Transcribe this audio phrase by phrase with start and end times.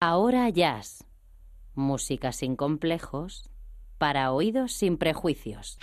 [0.00, 1.04] Ahora Jazz.
[1.74, 3.50] Música sin complejos
[3.98, 5.80] para oídos sin prejuicios.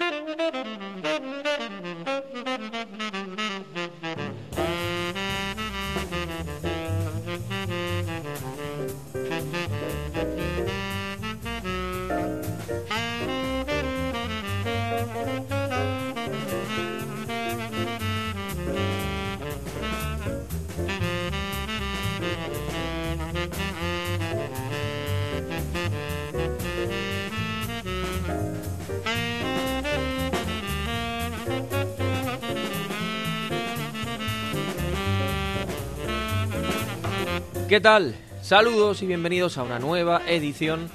[37.76, 38.16] ¿Qué tal?
[38.42, 40.90] Saludos y bienvenidos a una nueva edición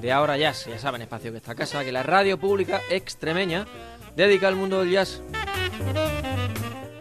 [0.00, 0.66] de Ahora Jazz.
[0.66, 3.66] Ya saben, espacio que esta casa, que la radio pública extremeña
[4.14, 5.22] dedica al mundo del jazz.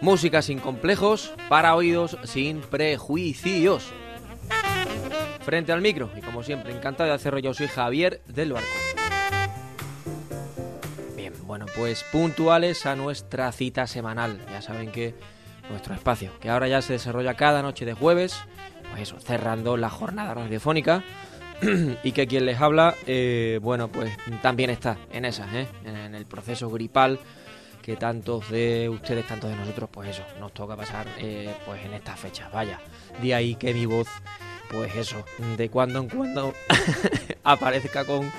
[0.02, 3.92] Música sin complejos, para oídos sin prejuicios.
[5.42, 8.68] Frente al micro, y como siempre, encantado de hacerlo, yo soy Javier del Barco.
[11.16, 14.44] Bien, bueno, pues puntuales a nuestra cita semanal.
[14.50, 15.14] Ya saben que
[15.70, 18.36] nuestro espacio, que ahora ya se desarrolla cada noche de jueves,
[18.90, 21.04] pues eso, cerrando la jornada radiofónica.
[22.04, 25.68] y que quien les habla, eh, bueno, pues también está en esas, ¿eh?
[25.84, 27.20] en el proceso gripal
[27.82, 31.94] que tantos de ustedes, tantos de nosotros, pues eso, nos toca pasar eh, pues en
[31.94, 32.52] estas fechas.
[32.52, 32.80] Vaya,
[33.22, 34.08] de ahí que mi voz,
[34.70, 35.26] pues eso,
[35.58, 36.54] de cuando en cuando
[37.44, 38.32] aparezca con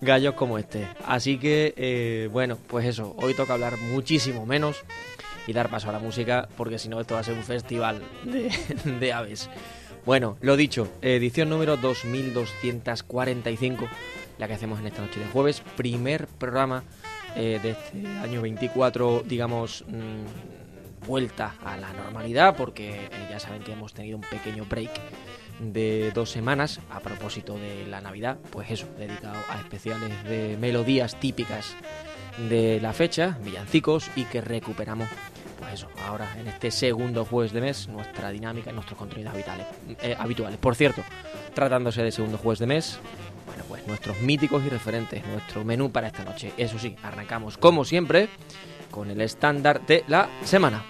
[0.00, 0.88] gallos como este.
[1.06, 4.84] Así que, bueno, pues eso, hoy toca hablar muchísimo menos
[5.46, 8.02] y dar paso a la música, porque si no esto va a ser un festival
[8.24, 9.50] de aves.
[10.06, 13.86] Bueno, lo dicho, edición número 2245,
[14.36, 16.84] la que hacemos en esta noche de jueves, primer programa
[17.34, 23.62] eh, de este año 24, digamos, mmm, vuelta a la normalidad, porque eh, ya saben
[23.62, 24.90] que hemos tenido un pequeño break
[25.60, 31.18] de dos semanas a propósito de la Navidad, pues eso, dedicado a especiales de melodías
[31.18, 31.74] típicas
[32.50, 35.08] de la fecha, villancicos, y que recuperamos
[35.74, 39.66] eso, ahora en este segundo jueves de mes, nuestra dinámica y nuestros contenidos habituales.
[40.02, 40.58] Eh, habituales.
[40.58, 41.02] Por cierto,
[41.54, 42.98] tratándose de segundo jueves de mes,
[43.46, 46.52] bueno, pues nuestros míticos y referentes, nuestro menú para esta noche.
[46.56, 48.28] Eso sí, arrancamos como siempre
[48.90, 50.84] con el estándar de la semana.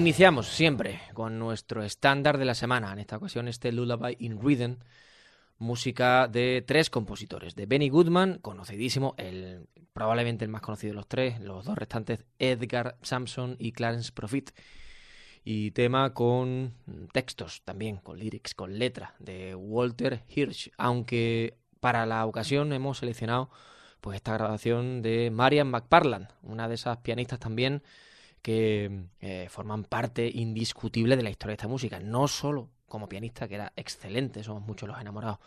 [0.00, 4.76] Iniciamos siempre con nuestro estándar de la semana, en esta ocasión este Lullaby in Rhythm,
[5.58, 11.06] música de tres compositores, de Benny Goodman, conocidísimo, el, probablemente el más conocido de los
[11.06, 14.52] tres, los dos restantes, Edgar Sampson y Clarence Profit,
[15.44, 16.72] y tema con
[17.12, 23.50] textos también, con lyrics, con letra, de Walter Hirsch, aunque para la ocasión hemos seleccionado
[24.00, 27.82] pues esta grabación de Marian McParland, una de esas pianistas también
[28.42, 33.46] que eh, forman parte indiscutible de la historia de esta música, no solo como pianista,
[33.46, 35.38] que era excelente, somos muchos los enamorados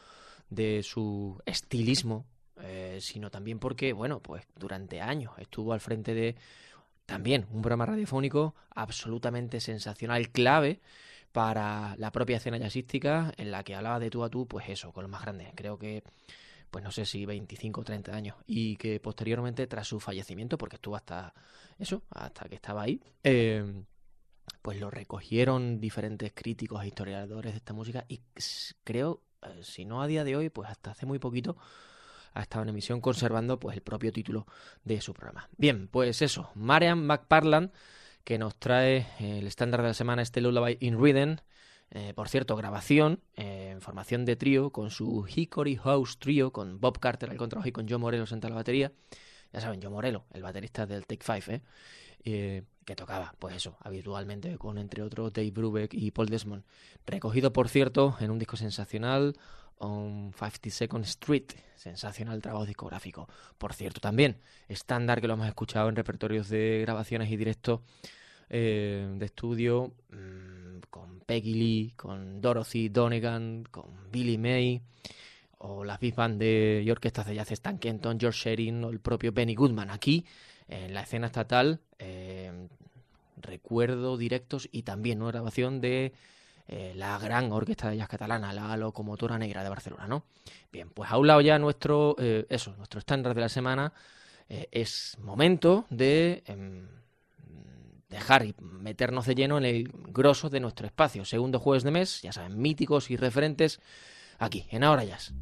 [0.50, 2.26] de su estilismo,
[2.62, 6.36] eh, sino también porque, bueno, pues durante años estuvo al frente de
[7.06, 10.80] también un programa radiofónico absolutamente sensacional, clave
[11.32, 14.94] para la propia escena jazzística, en la que hablaba de tú a tú, pues eso,
[14.94, 15.50] con los más grandes.
[15.56, 16.04] Creo que
[16.74, 20.78] pues no sé si 25 o 30 años, y que posteriormente, tras su fallecimiento, porque
[20.78, 21.32] estuvo hasta
[21.80, 23.86] eso, hasta que estaba ahí, em,
[24.62, 28.22] pues lo recogieron diferentes críticos e historiadores de esta música, y
[28.84, 31.58] creo, eh, si no a día de hoy, pues hasta hace muy poquito
[32.36, 34.48] ha estado en emisión conservando pues el propio título
[34.84, 35.50] de su programa.
[35.58, 37.72] Bien, pues eso, Marian McParland,
[38.24, 41.38] que nos trae el estándar de la semana este Lullaby in Rhythm,
[41.92, 46.80] eh, por cierto, grabación eh, en formación de trío con su Hickory House Trio, con
[46.80, 48.92] Bob Carter al contrabajo y con Joe Morelos en la batería.
[49.54, 51.62] Ya saben, Joe Morello, el baterista del Take Five,
[52.26, 52.64] ¿eh?
[52.86, 56.64] que tocaba, pues eso, habitualmente con entre otros Dave Brubeck y Paul Desmond.
[57.06, 59.36] Recogido, por cierto, en un disco sensacional,
[59.78, 63.28] On 52nd Street, sensacional trabajo discográfico.
[63.58, 64.38] Por cierto, también
[64.70, 67.82] estándar que lo hemos escuchado en repertorios de grabaciones y directos
[68.50, 69.94] de estudio.
[70.10, 74.82] Mm, con Peggy Lee, con Dorothy Donegan, con Billy May,
[75.66, 79.32] o las big band de orquestas de jazz Stan Kenton, George Sherin o el propio
[79.32, 79.90] Benny Goodman.
[79.90, 80.26] Aquí,
[80.68, 82.68] en la escena estatal, eh,
[83.38, 86.12] recuerdo directos y también una grabación de
[86.68, 90.26] eh, la gran orquesta de jazz catalana, la Locomotora Negra de Barcelona, ¿no?
[90.70, 93.94] Bien, pues a un lado ya nuestro, eh, eso, nuestro estándar de la semana,
[94.50, 96.86] es momento de em,
[98.10, 101.26] dejar y meternos de lleno en el grosso de nuestro espacio.
[101.26, 103.80] Segundo jueves de mes, ya saben, míticos y referentes
[104.40, 105.34] aquí, en Ahora Jazz.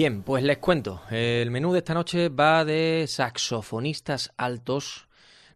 [0.00, 1.02] Bien, pues les cuento.
[1.10, 5.08] El menú de esta noche va de saxofonistas altos,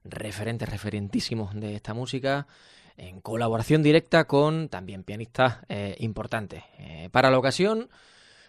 [0.05, 2.47] referentes, referentísimos de esta música,
[2.99, 6.63] en colaboración directa con también pianistas eh, importantes.
[6.77, 7.89] Eh, para la ocasión,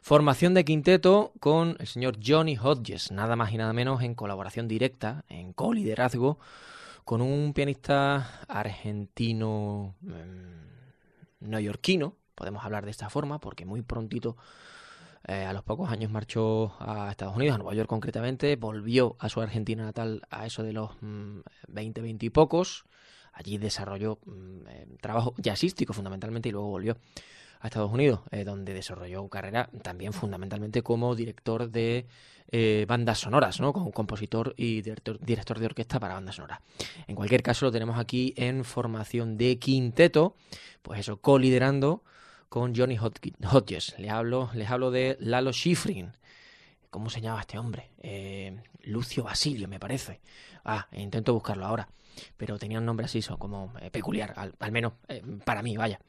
[0.02, 4.68] formación de quinteto con el señor Johnny Hodges, nada más y nada menos en colaboración
[4.68, 6.40] directa, en co-liderazgo,
[7.06, 14.36] con un pianista argentino mm, neoyorquino, podemos hablar de esta forma, porque muy prontito
[15.28, 19.28] eh, a los pocos años marchó a Estados Unidos, a Nueva York concretamente, volvió a
[19.30, 20.92] su Argentina natal a eso de los
[21.68, 22.86] 20, mm, 20 y pocos.
[23.34, 26.98] Allí desarrolló mm, eh, trabajo jazzístico fundamentalmente y luego volvió
[27.60, 32.06] a Estados Unidos, eh, donde desarrolló carrera también fundamentalmente como director de
[32.88, 33.74] bandas sonoras, ¿no?
[33.74, 36.60] como compositor y director, director de orquesta para bandas sonoras.
[37.08, 40.36] En cualquier caso, lo tenemos aquí en formación de quinteto,
[40.82, 42.02] pues eso, coliderando
[42.56, 43.96] con Johnny Hodges.
[43.98, 46.14] Les hablo, les hablo de Lalo Schifrin.
[46.90, 47.92] ¿Cómo se llama este hombre?
[47.98, 50.22] Eh, Lucio Basilio, me parece.
[50.64, 51.90] Ah, intento buscarlo ahora.
[52.38, 56.00] Pero tenía un nombre así, como eh, peculiar, al, menos eh, para mí, vaya.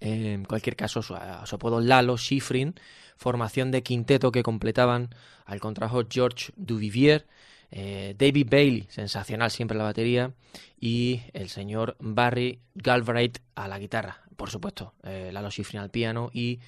[0.00, 1.14] En cualquier caso, su,
[1.44, 2.74] su apodo Lalo Schifrin,
[3.16, 5.14] formación de quinteto que completaban
[5.44, 7.28] al contrajo George Duvivier,
[7.72, 10.32] David Bailey, sensacional siempre la batería,
[10.78, 16.28] y el señor Barry Galbraith a la guitarra por supuesto, eh, Lalo Schifrin al piano
[16.32, 16.58] y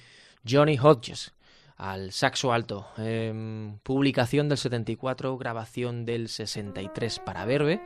[0.49, 1.33] Johnny Hodges
[1.75, 2.87] al saxo alto.
[2.97, 7.81] Em, publicación del 74, grabación del 63 para Verbe.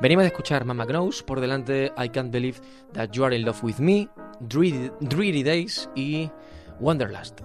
[0.00, 2.58] Venimos de escuchar Mama Knows, por delante I Can't Believe
[2.94, 4.08] That You Are in Love With Me,
[4.40, 6.28] Dreary Days y
[6.80, 7.42] Wonderlust.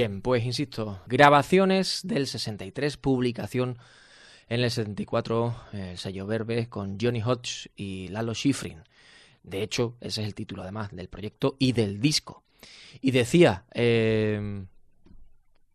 [0.00, 3.76] Bien, pues insisto, grabaciones del 63, publicación
[4.48, 8.78] en el 74, el sello Verbe con Johnny Hodge y Lalo Schifrin.
[9.42, 12.44] De hecho, ese es el título además del proyecto y del disco.
[13.02, 14.68] Y decía, em,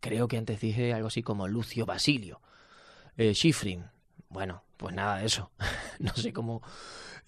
[0.00, 2.40] creo que antes dije algo así como Lucio Basilio.
[3.16, 3.84] Eh, Schifrin,
[4.28, 5.52] bueno, pues nada de eso.
[6.00, 6.62] no sé cómo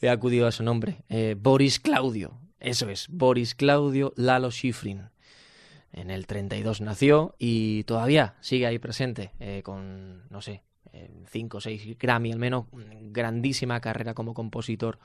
[0.01, 1.05] he acudido a su nombre.
[1.09, 5.11] Eh, Boris Claudio, eso es, Boris Claudio Lalo Schifrin.
[5.92, 10.62] En el 32 nació y todavía sigue ahí presente eh, con, no sé,
[11.31, 12.66] 5 o 6 Grammy al menos,
[13.12, 14.98] grandísima carrera como compositor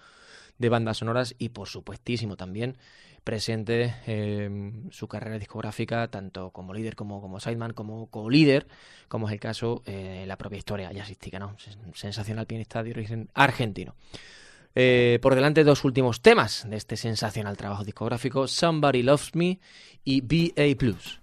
[0.57, 2.77] de bandas sonoras y por supuestísimo también
[3.23, 8.67] presente en su carrera discográfica tanto como líder como como sideman como co-líder
[9.07, 11.55] como es el caso eh, la propia historia jazzística ¿no?
[11.93, 13.95] sensacional pianista de origen argentino
[14.75, 19.59] eh, por delante dos últimos temas de este sensacional trabajo discográfico Somebody Loves Me
[20.03, 21.21] y BA Plus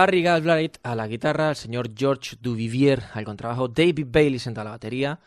[0.00, 4.70] Barry Galbraith a la guitarra, el señor George Duvivier al contrabajo, David Bailey a la
[4.70, 5.20] batería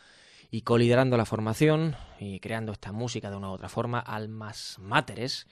[0.50, 5.46] y coliderando la formación y creando esta música de una u otra forma, almas máteres,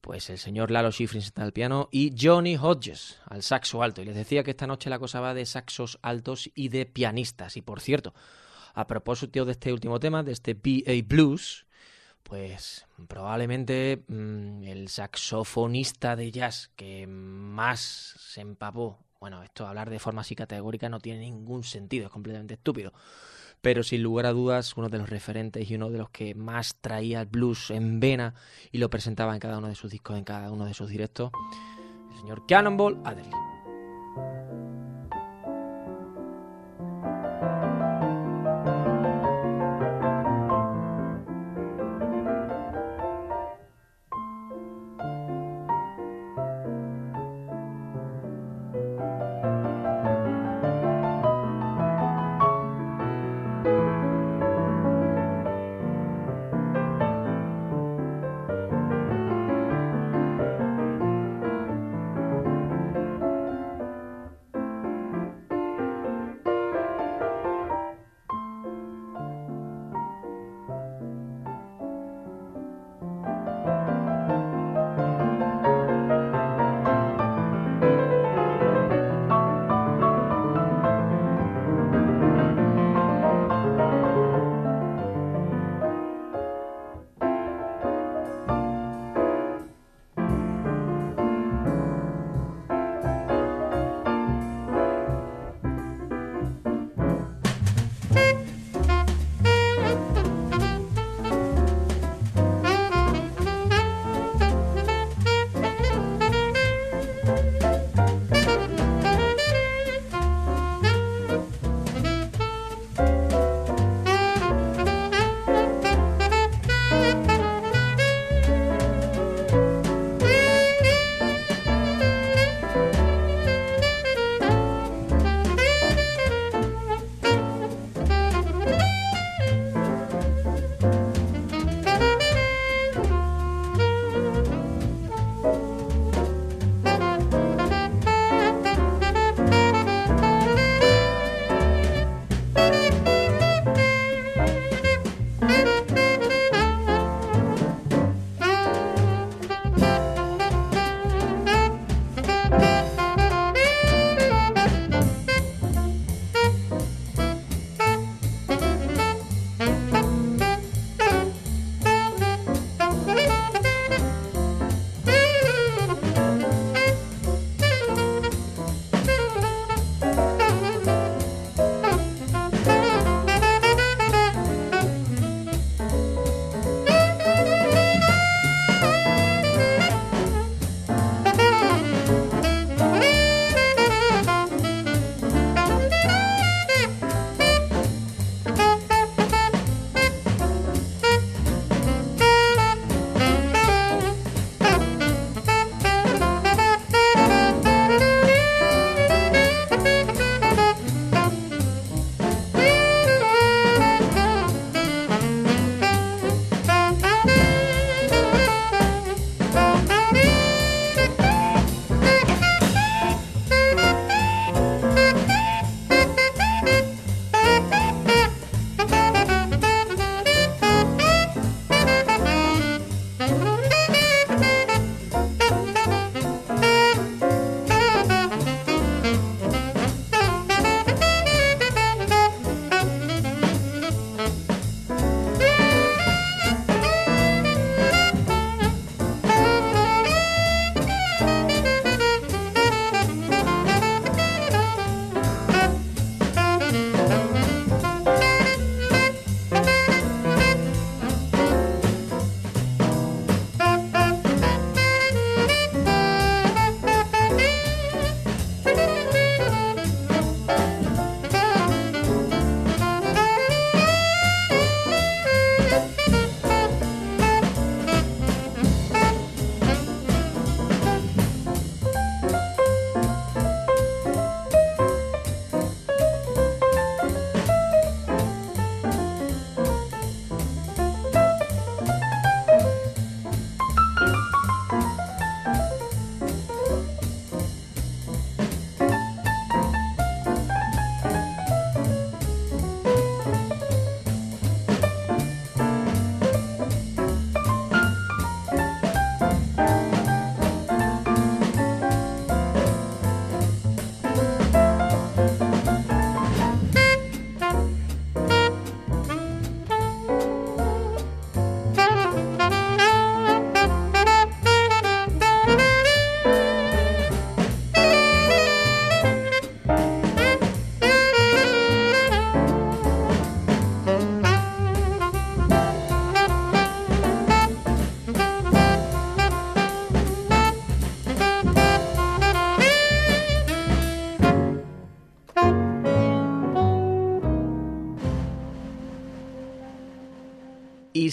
[0.00, 4.00] pues el señor Lalo Schifrin al piano y Johnny Hodges al saxo alto.
[4.00, 7.56] Y les decía que esta noche la cosa va de saxos altos y de pianistas.
[7.56, 8.14] Y por cierto,
[8.74, 11.65] a propósito de este último tema, de este BA Blues,
[12.28, 17.80] pues probablemente mm, el saxofonista de jazz que más
[18.18, 22.54] se empapó, bueno, esto hablar de forma así categórica no tiene ningún sentido, es completamente
[22.54, 22.92] estúpido,
[23.60, 26.76] pero sin lugar a dudas uno de los referentes y uno de los que más
[26.80, 28.34] traía el blues en vena
[28.72, 31.30] y lo presentaba en cada uno de sus discos, en cada uno de sus directos,
[32.10, 33.55] el señor Cannonball Adderley.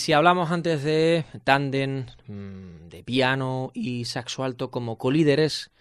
[0.04, 5.72] Si hablamos antes de tándem, mm, de piano y saxo alto como colíderes,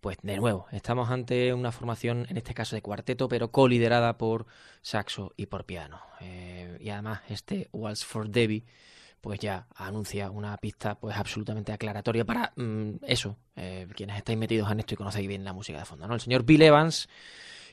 [0.00, 4.46] pues de nuevo, estamos ante una formación, en este caso de cuarteto, pero coliderada por
[4.80, 6.00] saxo y por piano.
[6.22, 8.64] Eh, y además este Waltz for Debbie
[9.20, 14.72] pues ya anuncia una pista pues absolutamente aclaratoria para mm, eso, eh, quienes estáis metidos
[14.72, 16.14] en esto y conocéis bien la música de fondo, ¿no?
[16.14, 17.10] El señor Bill Evans,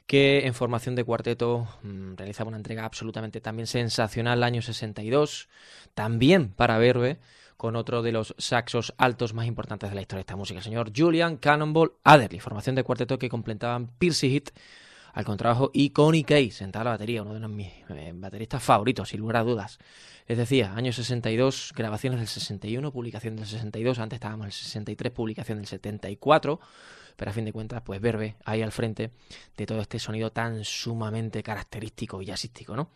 [0.08, 5.49] que en formación de cuarteto mm, realizaba una entrega absolutamente también sensacional año 62,
[5.93, 7.20] también para Verbe,
[7.58, 10.64] con otro de los saxos altos más importantes de la historia de esta música, el
[10.64, 14.51] señor Julian Cannonball Adderley, formación de cuarteto que completaban Piercy Hit
[15.14, 19.10] al contrabajo y Connie Kay, sentada a la batería, uno de mis eh, bateristas favoritos,
[19.10, 19.80] sin lugar a dudas.
[20.28, 25.13] Les decía, año 62, grabaciones del 61, publicación del 62, antes estábamos en el 63,
[25.13, 26.59] publicación del 74,
[27.15, 29.11] pero a fin de cuentas, pues Verbe ahí al frente
[29.55, 32.89] de todo este sonido tan sumamente característico y jazzístico, ¿no?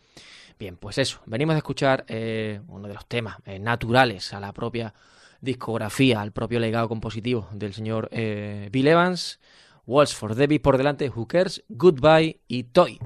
[0.58, 4.52] Bien, pues eso, venimos a escuchar eh, uno de los temas eh, naturales a la
[4.52, 4.92] propia
[5.40, 9.40] discografía, al propio legado compositivo del señor Bill Evans,
[9.86, 13.00] Walls for Debbie por delante, Hookers, Goodbye y Toy.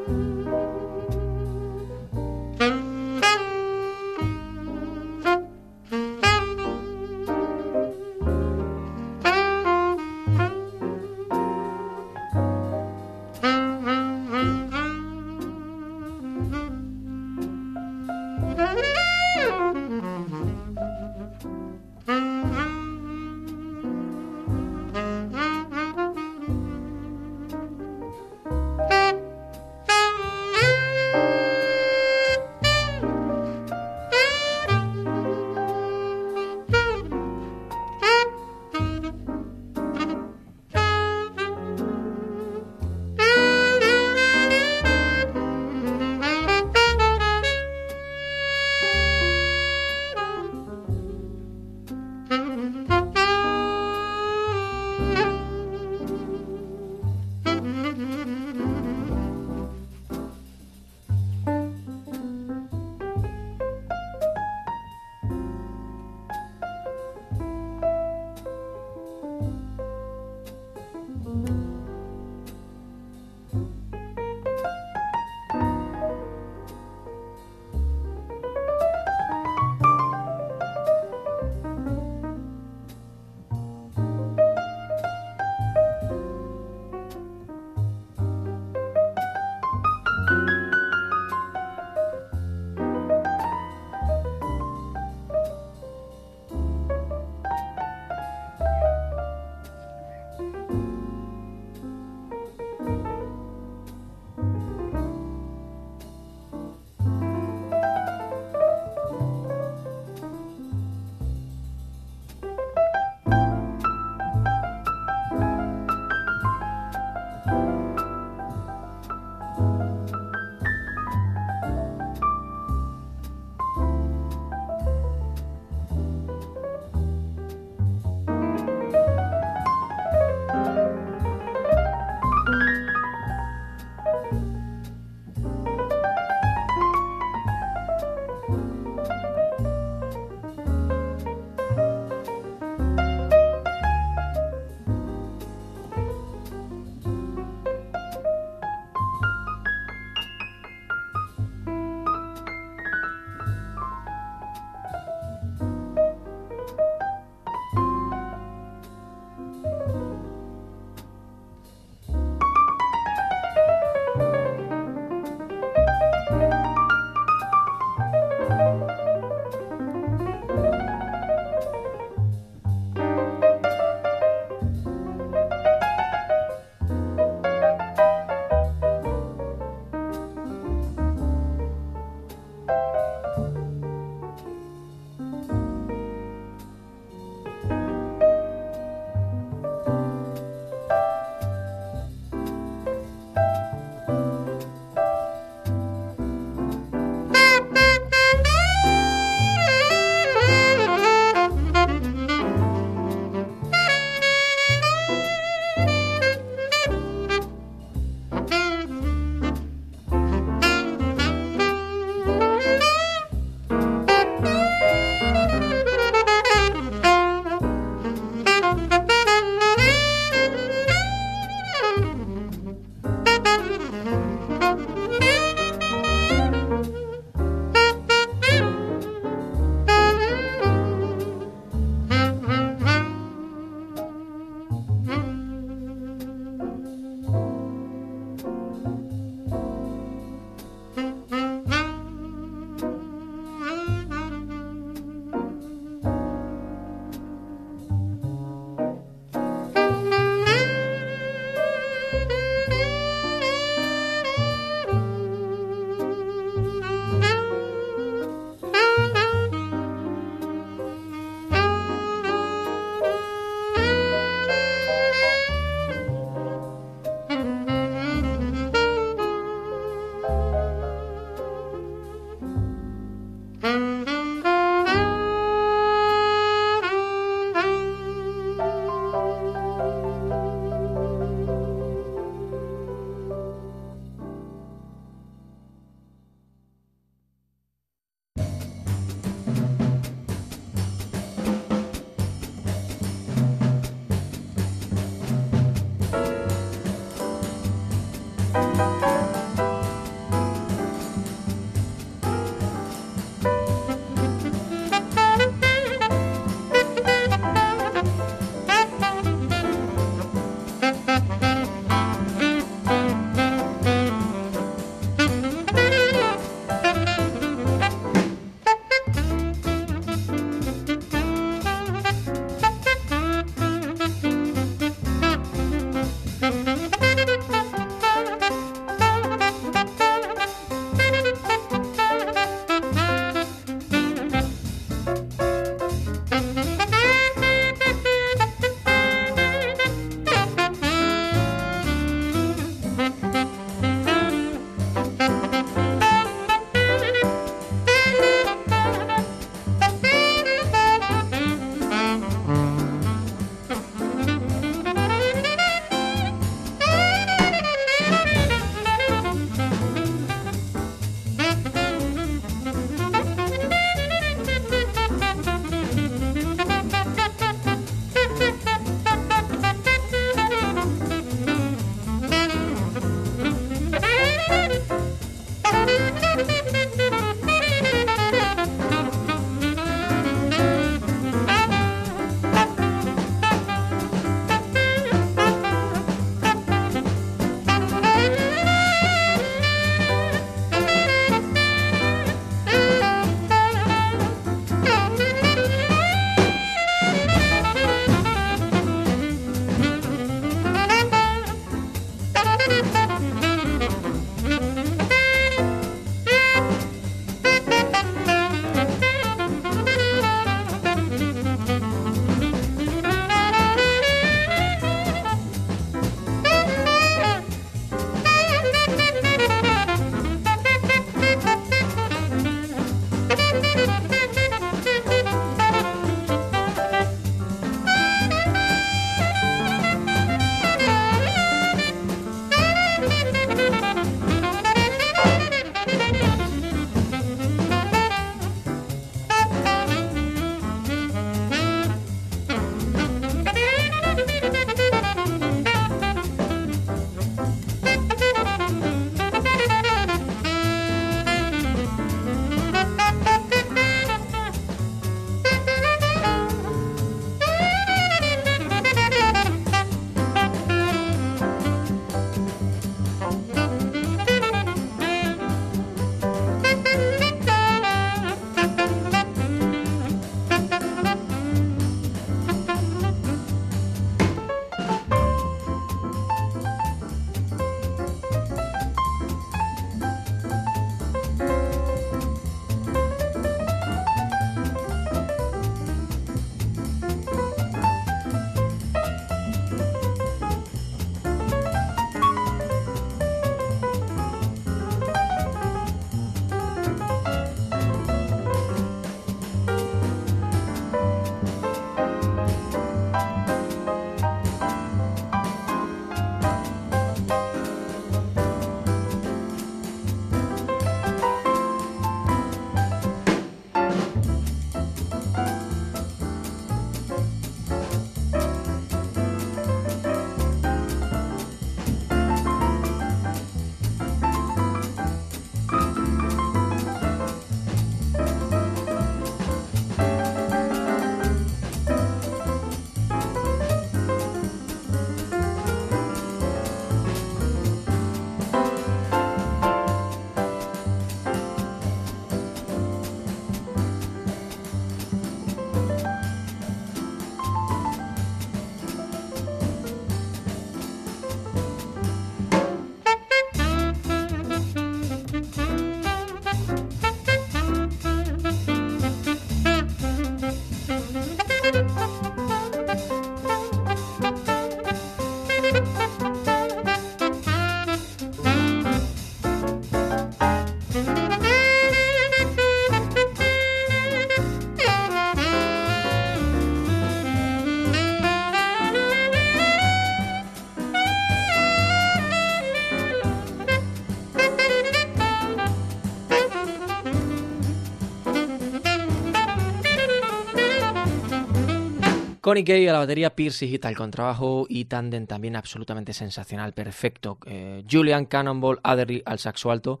[592.56, 597.36] Connie Kay a la batería, Pierce Hit al contrabajo y Tandem también absolutamente sensacional, perfecto.
[597.44, 600.00] Eh, Julian Cannonball Adderley al saxo alto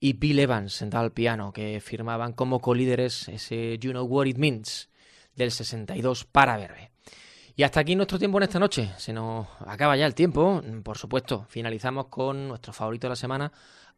[0.00, 4.36] y Bill Evans sentado al piano, que firmaban como colíderes ese You Know What It
[4.36, 4.88] Means
[5.36, 6.90] del 62 para Verbe.
[7.54, 8.90] Y hasta aquí nuestro tiempo en esta noche.
[8.96, 10.60] Se nos acaba ya el tiempo.
[10.82, 13.52] Por supuesto, finalizamos con nuestro favorito de la semana,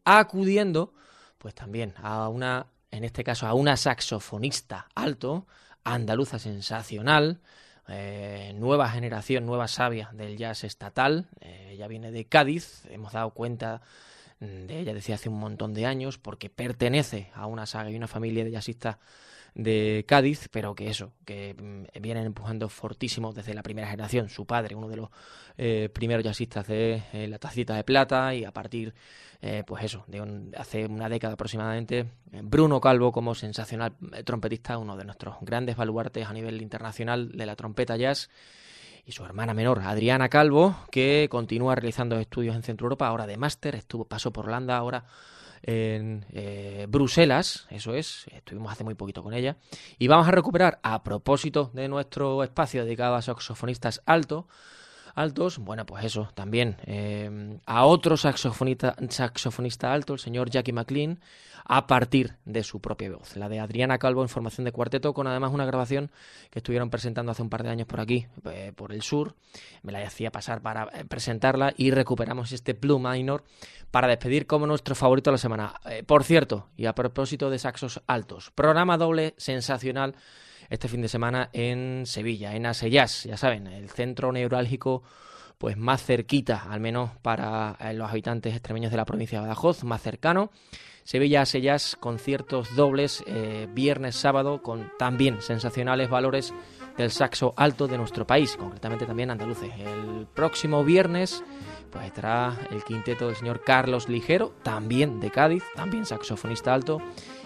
[0.05, 0.93] acudiendo,
[1.39, 5.47] pues también a una, en este caso, a una saxofonista alto,
[5.83, 7.41] andaluza sensacional,
[7.89, 11.27] eh, nueva generación, nueva sabia del jazz estatal.
[11.41, 12.85] Eh, ella viene de Cádiz.
[12.89, 13.81] Hemos dado cuenta
[14.39, 18.07] de ella decía hace un montón de años, porque pertenece a una saga y una
[18.07, 18.97] familia de jazzistas
[19.55, 24.29] de Cádiz, pero que eso, que mm, vienen empujando fortísimo desde la primera generación.
[24.29, 25.09] Su padre, uno de los
[25.57, 28.93] eh, primeros jazzistas de eh, la tacita de plata, y a partir,
[29.41, 32.05] eh, pues eso, de hace una década aproximadamente,
[32.43, 33.93] Bruno Calvo como sensacional
[34.25, 38.29] trompetista, uno de nuestros grandes baluartes a nivel internacional de la trompeta jazz
[39.05, 43.37] y su hermana menor, Adriana Calvo, que continúa realizando estudios en Centro Europa, ahora de
[43.37, 45.05] máster, estuvo, pasó por Holanda, ahora
[45.63, 49.57] en eh, Bruselas, eso es, estuvimos hace muy poquito con ella,
[49.97, 54.45] y vamos a recuperar, a propósito de nuestro espacio dedicado a saxofonistas altos,
[55.19, 61.19] altos, bueno, pues eso, también eh, a otro saxofonista, saxofonista alto, el señor Jackie McLean,
[61.71, 63.37] a partir de su propia voz.
[63.37, 66.09] La de Adriana Calvo en formación de cuarteto, con además una grabación
[66.49, 69.35] que estuvieron presentando hace un par de años por aquí, eh, por el sur.
[69.83, 73.43] Me la hacía pasar para eh, presentarla y recuperamos este Blue Minor
[73.91, 75.75] para despedir como nuestro favorito de la semana.
[75.85, 80.15] Eh, por cierto, y a propósito de saxos altos, programa doble sensacional
[80.69, 85.03] este fin de semana en Sevilla, en Aseyas, ya saben, el centro neurálgico
[85.57, 90.01] pues más cerquita, al menos para los habitantes extremeños de la provincia de Badajoz, más
[90.01, 90.51] cercano.
[91.03, 96.53] Sevilla Sellas, conciertos dobles, eh, viernes, sábado, con también sensacionales valores
[96.97, 99.71] del saxo alto de nuestro país, concretamente también andaluces.
[99.79, 101.43] El próximo viernes
[101.91, 107.01] pues estará el quinteto del señor Carlos Ligero, también de Cádiz, también saxofonista alto,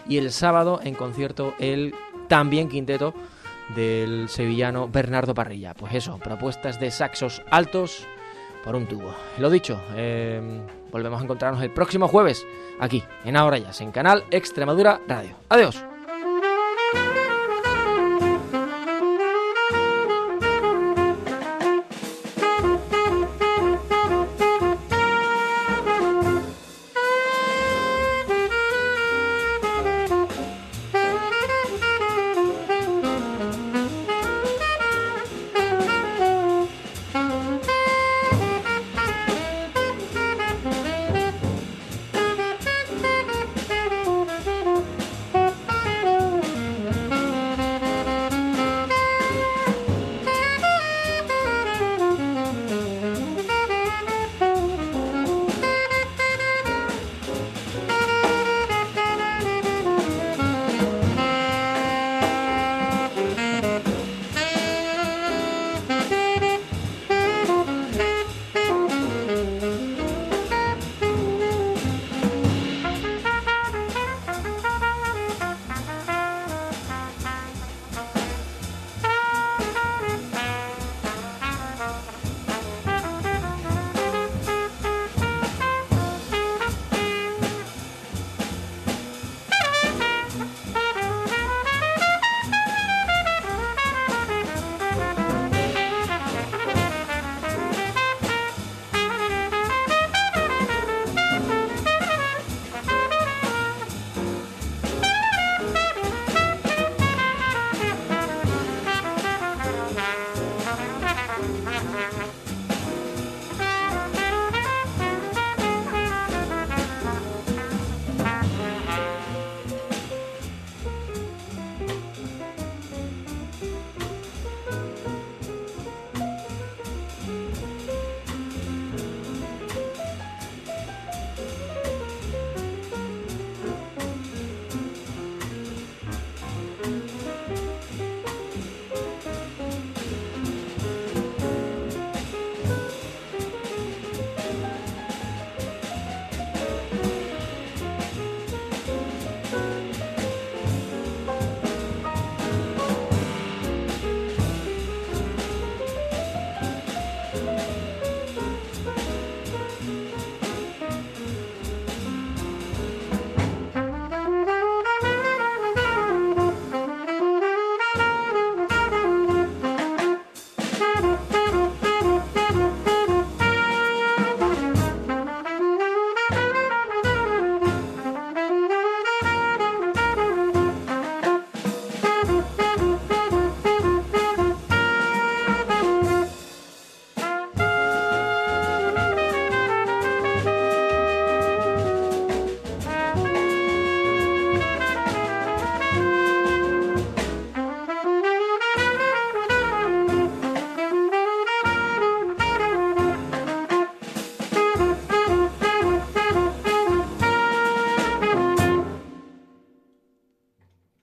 [0.08, 1.96] y el sábado en concierto el
[2.34, 3.14] también quinteto
[3.76, 5.76] del sevillano Bernardo Parrilla.
[5.76, 8.08] Pues eso, propuestas de saxos altos
[8.64, 9.14] por un tubo.
[9.38, 12.44] Lo dicho, em, volvemos a encontrarnos el próximo jueves
[12.80, 15.36] aquí en Ahora Ya, en Canal Extremadura Radio.
[15.48, 15.93] Adiós.